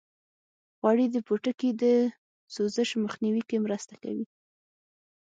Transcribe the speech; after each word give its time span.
غوړې 0.79 1.05
د 1.11 1.17
پوټکي 1.27 1.69
د 1.81 1.83
سوزش 2.53 2.89
مخنیوي 3.03 3.43
کې 3.49 3.57
مرسته 3.65 3.93
کوي. 4.03 4.25